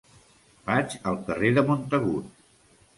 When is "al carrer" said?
1.11-1.55